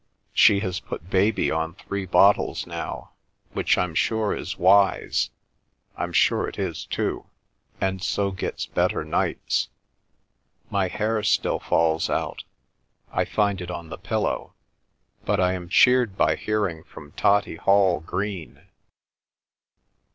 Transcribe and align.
She 0.33 0.61
has 0.61 0.79
put 0.79 1.11
Baby 1.11 1.51
on 1.51 1.75
three 1.75 2.07
bottles 2.07 2.65
now, 2.65 3.11
which 3.53 3.77
I'm 3.77 3.93
sure 3.93 4.35
is 4.35 4.57
wise 4.57 5.29
(I'm 5.95 6.11
sure 6.11 6.49
it 6.49 6.57
is 6.57 6.85
too), 6.87 7.27
and 7.79 8.01
so 8.01 8.31
gets 8.31 8.65
better 8.65 9.05
nights.... 9.05 9.69
My 10.71 10.87
hair 10.87 11.21
still 11.21 11.59
falls 11.59 12.09
out. 12.09 12.43
I 13.11 13.25
find 13.25 13.61
it 13.61 13.69
on 13.69 13.89
the 13.89 13.97
pillow! 13.99 14.55
But 15.23 15.39
I 15.39 15.53
am 15.53 15.69
cheered 15.69 16.17
by 16.17 16.35
hearing 16.35 16.83
from 16.83 17.11
Tottie 17.11 17.57
Hall 17.57 17.99
Green. 17.99 18.63